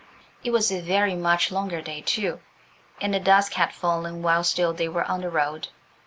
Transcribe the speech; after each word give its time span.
It 0.43 0.49
was 0.49 0.71
a 0.71 0.81
very 0.81 1.13
much 1.13 1.51
longer 1.51 1.79
day 1.79 2.01
too, 2.01 2.39
and 2.99 3.13
the 3.13 3.19
dusk 3.19 3.53
had 3.53 3.71
fallen 3.71 4.23
while 4.23 4.43
still 4.43 4.73
they 4.73 4.89
were 4.89 5.03
on 5.03 5.21
the 5.21 5.29
road. 5.29 5.67